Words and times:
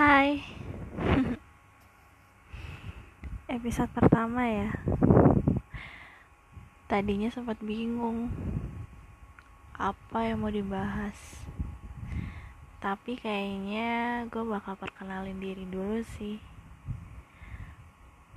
Hai. 0.00 0.40
Episode 3.60 3.92
pertama 3.92 4.48
ya. 4.48 4.72
Tadinya 6.88 7.28
sempat 7.28 7.60
bingung 7.60 8.32
Apa 9.76 10.24
yang 10.24 10.40
mau 10.40 10.48
dibahas. 10.48 11.44
Tapi 12.80 13.20
kayaknya 13.20 14.24
gue 14.32 14.40
bakal 14.40 14.80
perkenalin 14.80 15.36
diri 15.36 15.68
dulu 15.68 16.00
sih. 16.16 16.40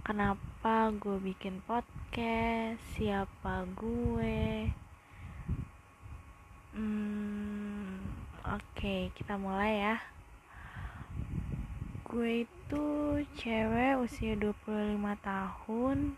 Kenapa 0.03 0.91
gue 0.91 1.15
bikin 1.15 1.63
podcast? 1.63 2.83
Siapa 2.99 3.63
gue? 3.71 4.67
Hmm, 6.75 8.03
Oke, 8.51 9.15
kita 9.15 9.39
mulai 9.39 9.79
ya 9.79 9.95
gue 12.13 12.45
itu 12.45 12.85
cewek 13.41 13.97
usia 13.97 14.37
25 14.37 14.69
tahun 15.25 16.13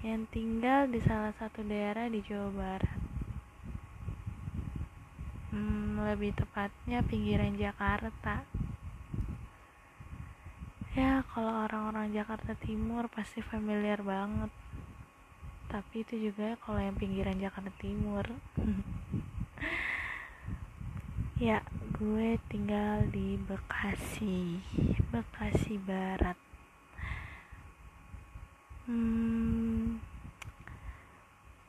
yang 0.00 0.24
tinggal 0.32 0.88
di 0.88 1.04
salah 1.04 1.36
satu 1.36 1.60
daerah 1.60 2.08
di 2.08 2.24
Jawa 2.24 2.48
Barat. 2.48 3.00
Hmm, 5.52 6.00
lebih 6.00 6.32
tepatnya 6.32 7.04
pinggiran 7.04 7.52
Jakarta. 7.60 8.40
Ya 10.96 11.20
kalau 11.36 11.68
orang-orang 11.68 12.08
Jakarta 12.16 12.56
Timur 12.56 13.04
pasti 13.12 13.44
familiar 13.44 14.00
banget. 14.00 14.48
Tapi 15.68 16.08
itu 16.08 16.32
juga 16.32 16.56
kalau 16.64 16.80
yang 16.80 16.96
pinggiran 16.96 17.36
Jakarta 17.36 17.68
Timur. 17.76 18.24
Ya 21.42 21.58
gue 21.98 22.38
tinggal 22.46 23.02
di 23.10 23.34
Bekasi 23.34 24.62
Bekasi 25.12 25.76
Barat. 25.76 26.40
Hmm, 28.88 30.00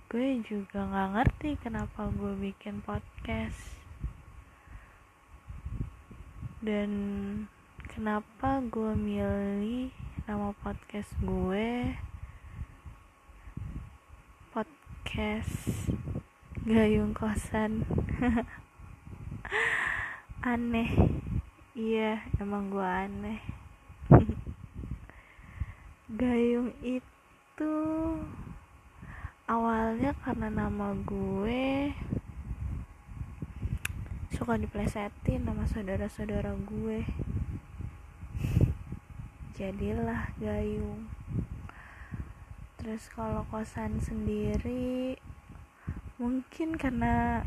gue 0.08 0.40
juga 0.48 0.88
nggak 0.88 1.12
ngerti 1.12 1.50
kenapa 1.60 2.08
gue 2.08 2.40
bikin 2.40 2.80
podcast. 2.88 3.76
Dan 6.64 6.92
kenapa 7.92 8.64
gue 8.64 8.96
milih 8.96 9.92
nama 10.24 10.56
podcast 10.64 11.12
gue? 11.20 12.00
Podcast 14.56 15.92
Gayung 16.64 17.12
Kosan. 17.12 17.84
Aneh 20.48 21.23
iya 21.74 22.22
emang 22.38 22.70
gue 22.70 22.86
aneh. 22.86 23.42
Gayung 26.22 26.70
itu 26.86 27.74
awalnya 29.50 30.14
karena 30.22 30.54
nama 30.54 30.94
gue 31.02 31.90
suka 34.30 34.54
diplesetin 34.62 35.50
sama 35.50 35.66
saudara-saudara 35.66 36.54
gue. 36.54 37.10
Jadilah 39.58 40.30
gayung. 40.38 41.10
Terus 42.78 43.10
kalau 43.18 43.50
kosan 43.50 43.98
sendiri 43.98 45.18
mungkin 46.22 46.78
karena 46.78 47.42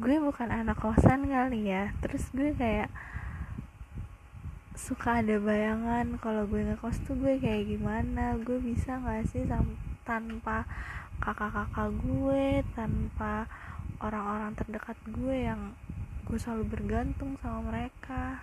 gue 0.00 0.16
bukan 0.16 0.48
anak 0.48 0.80
kosan 0.80 1.28
kali 1.28 1.68
ya. 1.68 1.92
Terus 2.00 2.32
gue 2.32 2.56
kayak 2.56 2.88
suka 4.74 5.22
ada 5.22 5.38
bayangan 5.38 6.18
kalau 6.18 6.50
gue 6.50 6.66
ngekos 6.66 6.98
tuh 7.06 7.14
gue 7.14 7.38
kayak 7.38 7.70
gimana? 7.70 8.34
Gue 8.42 8.58
bisa 8.58 8.98
gak 8.98 9.22
sih 9.30 9.46
tanpa 10.02 10.66
kakak-kakak 11.22 11.94
gue 12.02 12.66
tanpa 12.74 13.46
orang-orang 14.02 14.50
terdekat 14.58 14.98
gue 15.06 15.46
yang 15.46 15.78
gue 16.26 16.34
selalu 16.34 16.66
bergantung 16.66 17.38
sama 17.38 17.70
mereka? 17.70 18.42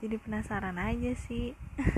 Jadi 0.00 0.16
penasaran 0.16 0.80
aja 0.80 1.12
sih. 1.12 1.52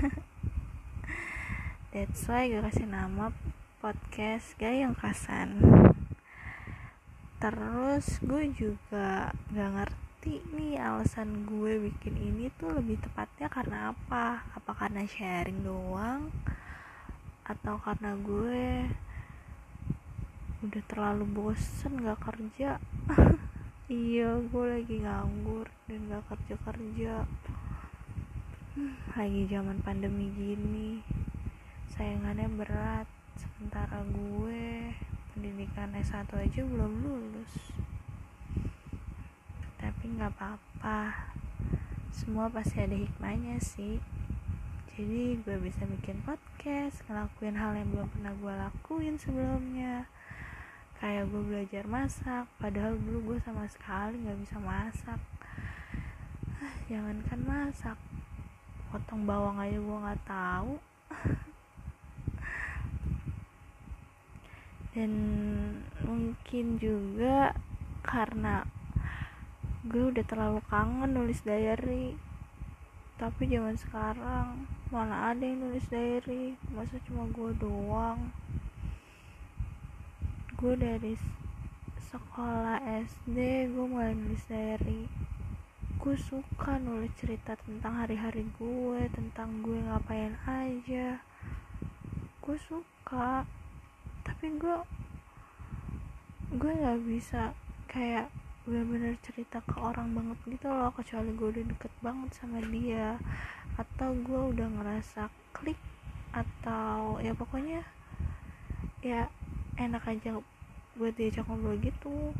That's 1.95 2.27
why 2.27 2.51
gue 2.51 2.59
kasih 2.67 2.91
nama 2.91 3.31
podcast 3.79 4.59
Gayung 4.59 4.99
Kasan. 4.99 5.55
Terus 7.39 8.19
gue 8.19 8.51
juga 8.51 9.31
gak 9.55 9.71
ngerti 9.71 9.90
nih 10.21 10.77
alasan 10.77 11.49
gue 11.49 11.81
bikin 11.89 12.13
ini 12.13 12.53
tuh 12.61 12.77
lebih 12.77 13.01
tepatnya 13.01 13.49
karena 13.49 13.89
apa? 13.89 14.45
Apa 14.53 14.69
karena 14.77 15.01
sharing 15.09 15.65
doang? 15.65 16.29
Atau 17.41 17.81
karena 17.81 18.13
gue 18.21 18.85
udah 20.61 20.83
terlalu 20.85 21.25
bosen 21.25 22.05
gak 22.05 22.21
kerja? 22.21 22.77
Iya 23.91 24.39
gue 24.39 24.65
lagi 24.71 25.03
nganggur 25.03 25.67
dan 25.83 26.07
gak 26.07 26.23
kerja 26.31 26.55
kerja 26.63 27.13
lagi 29.19 29.41
zaman 29.51 29.83
pandemi 29.83 30.31
gini. 30.31 31.03
Sayangannya 31.91 32.47
berat 32.55 33.09
sementara 33.35 33.99
gue 34.07 34.95
pendidikan 35.35 35.91
S1 35.91 36.29
aja 36.31 36.61
belum 36.63 37.03
lulus 37.03 37.80
nggak 40.17 40.33
apa-apa. 40.35 41.31
Semua 42.11 42.51
pasti 42.51 42.83
ada 42.83 42.95
hikmahnya 42.95 43.63
sih. 43.63 44.03
Jadi 44.91 45.39
gue 45.39 45.55
bisa 45.63 45.87
bikin 45.87 46.19
podcast 46.27 46.99
ngelakuin 47.07 47.55
hal 47.55 47.71
yang 47.79 47.87
belum 47.95 48.11
pernah 48.11 48.33
gue 48.35 48.53
lakuin 48.53 49.15
sebelumnya. 49.15 50.03
Kayak 50.99 51.31
gue 51.31 51.41
belajar 51.47 51.87
masak 51.87 52.45
padahal 52.59 52.99
dulu 52.99 53.33
gue 53.33 53.37
sama 53.47 53.63
sekali 53.71 54.19
nggak 54.19 54.39
bisa 54.43 54.59
masak. 54.59 55.21
Ah, 56.59 56.75
jangankan 56.91 57.41
masak 57.47 57.97
potong 58.91 59.23
bawang 59.23 59.55
aja 59.63 59.79
gue 59.79 59.97
nggak 60.03 60.23
tahu. 60.27 60.75
Dan 64.91 65.11
mungkin 66.03 66.75
juga 66.75 67.55
karena 68.03 68.67
gue 69.81 70.13
udah 70.13 70.21
terlalu 70.29 70.61
kangen 70.69 71.17
nulis 71.17 71.41
diary. 71.41 72.13
Tapi 73.17 73.49
zaman 73.49 73.73
sekarang 73.73 74.69
mana 74.93 75.33
ada 75.33 75.41
yang 75.41 75.57
nulis 75.57 75.89
diary? 75.89 76.53
Masa 76.69 77.01
cuma 77.09 77.25
gue 77.33 77.49
doang? 77.57 78.29
Gue 80.53 80.77
dari 80.77 81.17
sekolah 82.13 82.77
SD 82.85 83.73
gue 83.73 83.85
mulai 83.89 84.13
nulis 84.13 84.45
diary. 84.45 85.09
Gue 85.97 86.13
suka 86.13 86.77
nulis 86.77 87.09
cerita 87.17 87.57
tentang 87.57 88.05
hari-hari 88.05 88.45
gue 88.61 89.01
tentang 89.09 89.65
gue 89.65 89.81
ngapain 89.81 90.37
aja. 90.45 91.17
Gue 92.37 92.57
suka. 92.69 93.49
Tapi 94.21 94.45
gue 94.61 94.77
gue 96.53 96.69
nggak 96.69 97.01
bisa 97.01 97.57
kayak 97.89 98.29
bener-bener 98.61 99.17
cerita 99.25 99.57
ke 99.65 99.75
orang 99.81 100.13
banget 100.13 100.37
gitu 100.45 100.69
loh 100.69 100.93
kecuali 100.93 101.33
gue 101.33 101.47
udah 101.49 101.65
deket 101.73 101.93
banget 102.05 102.29
sama 102.37 102.59
dia. 102.69 103.17
Atau 103.75 104.13
gue 104.21 104.41
udah 104.53 104.67
ngerasa 104.69 105.29
klik 105.55 105.79
atau 106.31 107.19
ya 107.19 107.35
pokoknya 107.35 107.83
ya 109.01 109.27
enak 109.75 110.05
aja 110.07 110.39
buat 110.95 111.13
diajak 111.17 111.47
ngobrol 111.49 111.79
gitu. 111.81 112.35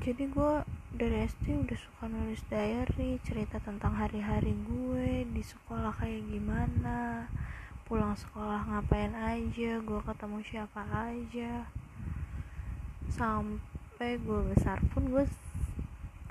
Jadi 0.00 0.24
gue 0.30 0.52
dari 0.96 1.28
SD 1.28 1.66
udah 1.66 1.76
suka 1.76 2.08
nulis 2.08 2.40
diary 2.48 3.20
cerita 3.20 3.60
tentang 3.60 4.00
hari-hari 4.00 4.56
gue 4.64 5.28
di 5.28 5.44
sekolah 5.44 5.92
kayak 5.92 6.24
gimana 6.24 7.28
pulang 7.84 8.16
sekolah 8.16 8.64
ngapain 8.64 9.12
aja 9.12 9.76
gue 9.76 10.00
ketemu 10.02 10.38
siapa 10.40 10.82
aja 10.88 11.68
sampai 13.14 14.18
gue 14.18 14.40
besar 14.54 14.82
pun 14.90 15.08
gue 15.08 15.24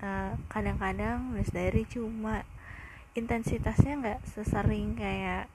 uh, 0.04 0.33
kadang-kadang 0.51 1.31
nulis 1.31 1.51
diary 1.54 1.88
cuma 1.88 2.44
intensitasnya 3.16 3.94
nggak 4.01 4.22
sesering 4.27 5.00
kayak 5.00 5.48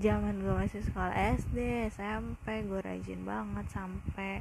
zaman 0.00 0.40
gue 0.40 0.54
masih 0.56 0.80
sekolah 0.80 1.12
SD 1.36 1.92
SMP 1.92 2.64
gue 2.64 2.80
rajin 2.80 3.20
banget 3.28 3.66
sampai 3.68 4.40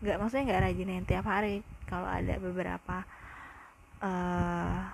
nggak 0.00 0.16
maksudnya 0.16 0.44
nggak 0.52 0.64
rajin 0.64 0.92
yang 0.92 1.06
tiap 1.08 1.26
hari. 1.28 1.60
Kalau 1.84 2.08
ada 2.08 2.36
beberapa 2.40 3.04
uh, 4.00 4.88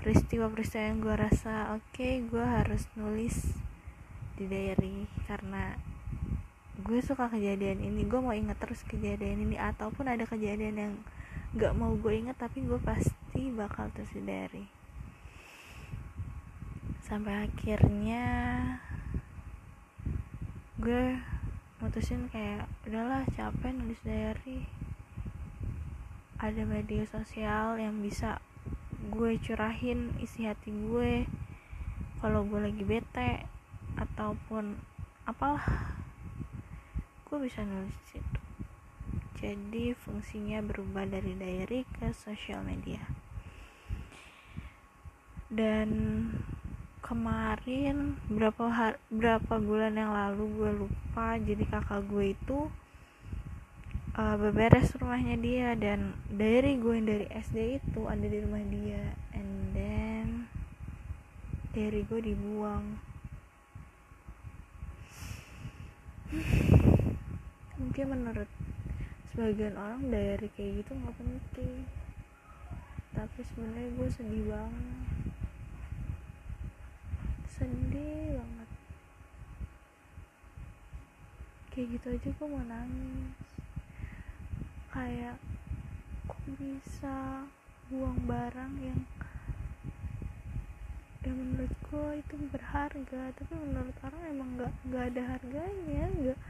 peristiwa-peristiwa 0.00 0.84
yang 0.86 0.98
gue 1.04 1.14
rasa 1.18 1.76
oke 1.76 1.84
okay, 1.92 2.24
gue 2.24 2.40
harus 2.40 2.88
nulis 2.96 3.52
di 4.40 4.48
diary 4.48 5.04
karena 5.28 5.76
gue 6.90 6.98
suka 6.98 7.30
kejadian 7.30 7.86
ini 7.86 8.02
gue 8.02 8.18
mau 8.18 8.34
inget 8.34 8.58
terus 8.58 8.82
kejadian 8.82 9.46
ini 9.46 9.54
ataupun 9.54 10.10
ada 10.10 10.26
kejadian 10.26 10.74
yang 10.74 10.94
gak 11.54 11.78
mau 11.78 11.94
gue 11.94 12.18
inget 12.18 12.34
tapi 12.34 12.66
gue 12.66 12.82
pasti 12.82 13.54
bakal 13.54 13.94
tersadari 13.94 14.66
sampai 17.06 17.46
akhirnya 17.46 18.26
gue 20.82 21.14
mutusin 21.80 22.28
kayak 22.28 22.68
udahlah 22.84 23.24
capek 23.32 23.72
nulis 23.72 24.00
diary. 24.04 24.64
Ada 26.40 26.64
media 26.64 27.04
sosial 27.08 27.76
yang 27.76 28.00
bisa 28.04 28.40
gue 29.12 29.36
curahin 29.40 30.12
isi 30.20 30.44
hati 30.44 30.72
gue 30.72 31.24
kalau 32.24 32.44
gue 32.44 32.60
lagi 32.62 32.84
bete 32.84 33.44
ataupun 33.96 34.76
apalah 35.24 35.99
gue 37.30 37.38
bisa 37.38 37.62
nulis 37.62 37.94
situ 38.10 38.40
jadi 39.40 39.96
fungsinya 39.96 40.60
berubah 40.60 41.08
dari 41.08 41.32
diary 41.32 41.88
ke 41.96 42.12
sosial 42.12 42.60
media. 42.60 43.00
Dan 45.48 45.88
kemarin 47.00 48.20
berapa 48.28 48.68
hari, 48.68 49.00
berapa 49.08 49.56
bulan 49.56 49.96
yang 49.96 50.12
lalu 50.12 50.44
gue 50.60 50.70
lupa 50.84 51.40
jadi 51.40 51.64
kakak 51.72 52.04
gue 52.12 52.36
itu 52.36 52.68
uh, 54.12 54.36
beberes 54.36 54.92
rumahnya 55.00 55.40
dia 55.40 55.72
dan 55.72 56.12
dari 56.28 56.76
gue 56.76 56.92
yang 57.00 57.08
dari 57.08 57.26
SD 57.32 57.80
itu 57.80 58.04
ada 58.12 58.26
di 58.28 58.38
rumah 58.44 58.62
dia. 58.68 59.16
And 59.32 59.72
then 59.72 60.52
dari 61.72 62.04
gue 62.04 62.20
dibuang 62.28 63.00
mungkin 67.80 68.12
menurut 68.12 68.50
sebagian 69.32 69.72
orang 69.80 70.04
dari 70.12 70.52
kayak 70.52 70.84
gitu 70.84 70.92
nggak 70.92 71.16
penting. 71.16 71.88
Tapi 73.16 73.40
sebenarnya 73.40 73.88
gue 73.96 74.08
sedih 74.12 74.44
banget. 74.52 75.08
Sedih 77.48 78.36
banget. 78.36 78.70
Kayak 81.72 81.86
gitu 81.96 82.06
aja 82.12 82.28
gue 82.28 82.46
mau 82.52 82.64
nangis. 82.68 83.40
Kayak 84.92 85.40
kok 86.28 86.42
bisa 86.60 87.48
buang 87.88 88.20
barang 88.28 88.74
yang 88.84 89.00
yang 91.24 91.36
menurut 91.36 91.72
gue 91.88 92.08
itu 92.20 92.34
berharga. 92.52 93.22
Tapi 93.40 93.52
menurut 93.56 93.96
orang 94.04 94.22
emang 94.28 94.48
nggak 94.60 94.72
nggak 94.84 95.04
ada 95.16 95.22
harganya 95.32 96.04
nggak 96.12 96.40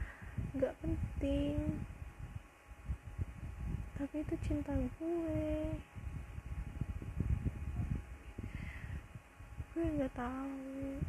nggak 0.51 0.75
penting. 0.83 1.79
Tapi 3.95 4.15
itu 4.19 4.35
cinta 4.43 4.75
gue. 4.75 5.47
Gue 9.71 9.85
nggak 9.95 10.11
tahu. 10.11 10.99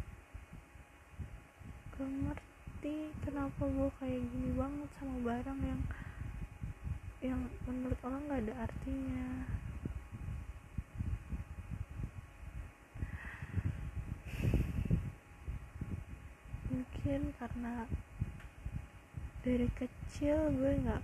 Gak 1.98 2.10
ngerti 2.22 2.96
kenapa 3.26 3.62
gue 3.66 3.90
kayak 3.98 4.22
gini 4.30 4.50
banget 4.54 4.90
sama 4.98 5.16
barang 5.26 5.60
yang 5.66 5.82
yang 7.22 7.40
menurut 7.66 7.98
orang 8.06 8.22
nggak 8.30 8.42
ada 8.46 8.54
artinya. 8.70 9.26
Mungkin 16.70 17.20
karena 17.42 17.90
dari 19.42 19.66
kecil 19.74 20.54
gue 20.54 20.72
nggak 20.86 21.02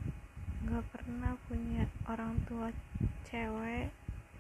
nggak 0.71 0.85
pernah 0.95 1.35
punya 1.51 1.91
orang 2.07 2.39
tua 2.47 2.71
cewek. 3.27 3.91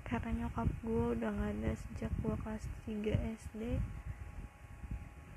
Karena 0.06 0.46
nyokap 0.46 0.70
gue 0.86 1.04
udah 1.18 1.30
nggak 1.34 1.52
ada 1.58 1.72
sejak 1.74 2.12
gue 2.22 2.34
kelas 2.46 2.64
3 2.86 3.34
SD 3.42 3.62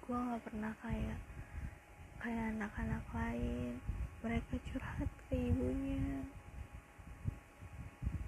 gue 0.02 0.18
nggak 0.18 0.44
pernah 0.44 0.74
kayak 0.86 1.20
kayak 2.22 2.54
anak-anak 2.54 3.06
lain. 3.10 3.82
Mereka 4.22 4.54
curhat 4.70 5.10
ke 5.26 5.34
ibunya. 5.34 6.22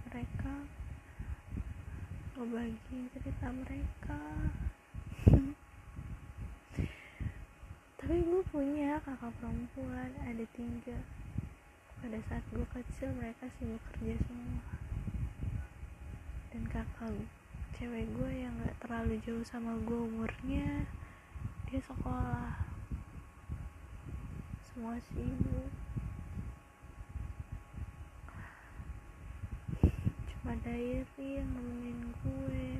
Mereka 0.09 0.53
ngebagi 2.33 3.00
cerita 3.13 3.47
mereka 3.53 4.21
tapi 8.13 8.30
gue 8.30 8.45
punya 8.54 9.01
kakak 9.01 9.33
perempuan 9.42 10.13
ada 10.21 10.45
tiga. 10.54 11.01
Pada 11.98 12.21
saat 12.30 12.45
gue 12.54 12.62
kecil 12.69 13.10
mereka 13.18 13.50
sibuk 13.57 13.81
kerja 13.89 14.21
semua. 14.30 14.62
Dan 16.54 16.62
kakak 16.69 17.10
cewek 17.74 18.06
gue 18.13 18.31
yang 18.38 18.54
gak 18.62 18.77
terlalu 18.86 19.18
jauh 19.25 19.42
sama 19.42 19.74
gue 19.81 19.98
umurnya 19.98 20.86
dia 21.65 21.81
sekolah. 21.81 22.54
Semua 24.62 24.94
sibuk. 25.09 25.74
Cuma 30.30 30.54
diary 30.62 31.42
yang 31.42 31.50
nemenin 31.50 32.13
gue 32.21 32.77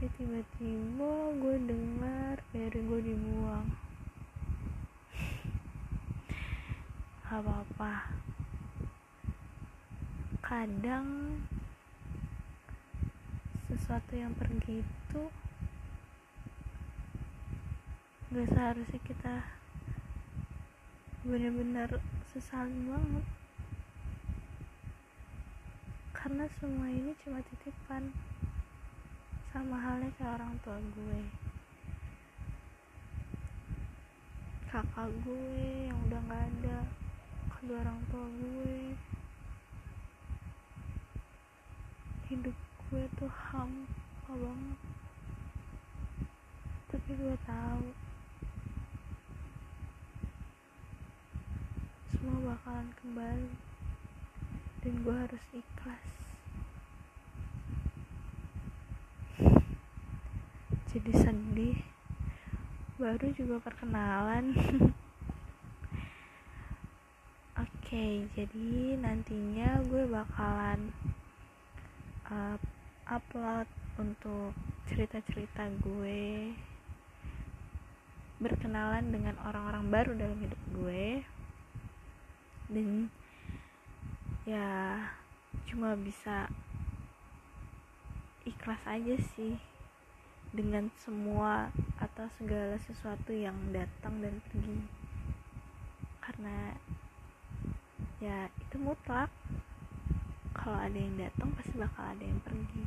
tapi 0.00 0.16
tiba-tiba 0.16 1.12
gue 1.44 1.56
dengar 1.68 2.40
dari 2.56 2.80
gue 2.88 3.00
dibuang. 3.04 3.68
Apa-apa. 7.28 8.08
Kadang 10.40 11.36
sesuatu 13.68 14.16
yang 14.16 14.32
pergi 14.40 14.80
itu 14.80 15.22
gak 18.32 18.48
seharusnya 18.56 19.00
kita 19.04 19.36
benar-benar 21.28 22.00
sesalin 22.32 22.88
banget. 22.88 23.26
Karena 26.16 26.48
semua 26.56 26.88
ini 26.88 27.12
cuma 27.20 27.44
titipan 27.44 28.16
sama 29.50 29.74
halnya 29.82 30.06
kayak 30.14 30.38
orang 30.38 30.54
tua 30.62 30.78
gue. 30.78 31.20
Kakak 34.70 35.10
gue 35.26 35.90
yang 35.90 35.98
udah 36.06 36.22
gak 36.30 36.38
ada. 36.38 36.78
Kedua 37.58 37.82
orang 37.82 37.98
tua 38.14 38.26
gue. 38.30 38.94
Hidup 42.30 42.54
gue 42.54 43.04
tuh 43.18 43.32
hampa 43.50 44.30
banget. 44.30 44.80
Tapi 46.94 47.10
gue 47.10 47.34
tahu 47.42 47.84
semua 52.14 52.54
bakalan 52.54 52.88
kembali. 53.02 53.52
Dan 54.86 54.94
gue 55.02 55.16
harus 55.26 55.44
ikhlas 55.50 56.29
jadi 60.90 61.12
sedih. 61.22 61.78
Baru 62.98 63.30
juga 63.38 63.62
perkenalan. 63.62 64.50
Oke 67.62 67.70
okay, 67.78 68.12
jadi 68.34 68.98
nantinya 68.98 69.86
gue 69.86 70.10
bakalan 70.10 70.90
uh, 72.26 72.58
upload 73.06 73.70
untuk 74.02 74.50
cerita-cerita 74.90 75.70
gue 75.78 76.54
berkenalan 78.42 79.14
dengan 79.14 79.38
orang-orang 79.46 79.84
baru 79.94 80.12
dalam 80.18 80.38
hidup 80.42 80.62
gue. 80.74 81.22
Dan 82.66 83.06
ya 84.42 85.06
cuma 85.70 85.94
bisa 85.94 86.50
ikhlas 88.42 88.82
aja 88.90 89.14
sih 89.38 89.54
dengan 90.50 90.90
semua 90.98 91.70
atau 92.02 92.26
segala 92.38 92.74
sesuatu 92.82 93.30
yang 93.30 93.54
datang 93.70 94.18
dan 94.18 94.42
pergi. 94.50 94.78
Karena 96.22 96.74
ya 98.18 98.50
itu 98.58 98.76
mutlak. 98.78 99.30
Kalau 100.54 100.76
ada 100.76 100.98
yang 100.98 101.16
datang 101.16 101.54
pasti 101.56 101.72
bakal 101.78 102.04
ada 102.04 102.24
yang 102.26 102.40
pergi. 102.42 102.84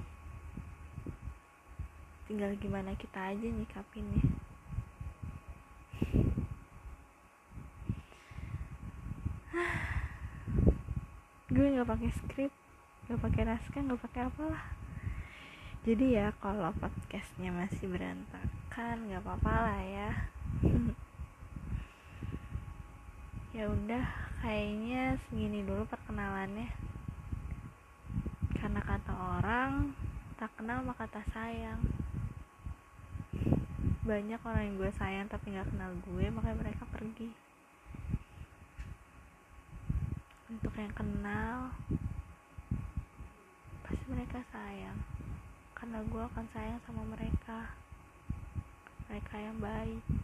Tinggal 2.27 2.55
gimana 2.59 2.95
kita 2.95 3.35
aja 3.35 3.47
nyikapinnya 3.47 4.23
gue 11.53 11.77
nggak 11.77 11.85
pakai 11.85 12.09
skrip 12.09 12.49
nggak 13.05 13.21
pakai 13.21 13.45
naskah 13.45 13.85
nggak 13.85 14.01
pakai 14.01 14.25
apalah 14.25 14.73
jadi 15.83 16.05
ya 16.15 16.27
kalau 16.39 16.71
podcastnya 16.79 17.51
masih 17.51 17.91
berantakan 17.91 19.03
nggak 19.03 19.19
apa-apa 19.19 19.51
lah 19.51 19.81
ya. 19.83 20.11
Ya 23.53 23.69
udah 23.69 24.01
kayaknya 24.41 25.13
segini 25.27 25.61
dulu 25.61 25.85
perkenalannya. 25.85 26.73
Karena 28.57 28.81
kata 28.81 29.13
orang 29.13 29.93
tak 30.41 30.49
kenal 30.57 30.81
maka 30.81 31.05
tak 31.05 31.21
sayang. 31.35 31.77
Banyak 34.07 34.41
orang 34.41 34.63
yang 34.73 34.75
gue 34.81 34.91
sayang 34.97 35.29
tapi 35.29 35.53
nggak 35.53 35.69
kenal 35.69 35.93
gue 36.01 36.25
makanya 36.33 36.65
mereka 36.65 36.83
pergi. 36.89 37.29
Untuk 40.49 40.73
yang 40.73 40.95
kenal 40.97 41.77
pasti 43.85 44.05
mereka 44.09 44.41
sayang 44.49 44.97
karena 45.83 45.99
gue 45.99 46.23
akan 46.31 46.47
sayang 46.55 46.79
sama 46.87 47.03
mereka. 47.11 47.75
Mereka 49.11 49.35
yang 49.35 49.59
baik 49.59 50.22